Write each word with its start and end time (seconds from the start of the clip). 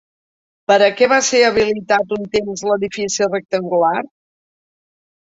Per 0.71 0.77
a 0.85 0.87
què 1.01 1.09
va 1.11 1.19
ser 1.27 1.43
habilitat 1.51 2.17
un 2.19 2.27
temps 2.39 2.67
l'edifici 2.73 3.31
rectangular? 3.31 3.97